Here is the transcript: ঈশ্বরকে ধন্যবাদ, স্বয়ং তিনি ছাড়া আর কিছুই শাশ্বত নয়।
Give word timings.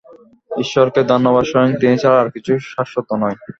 ঈশ্বরকে 0.57 1.01
ধন্যবাদ, 1.03 1.43
স্বয়ং 1.45 1.69
তিনি 1.81 1.95
ছাড়া 1.97 2.17
আর 2.21 2.29
কিছুই 2.29 2.59
শাশ্বত 2.67 3.09
নয়। 3.13 3.37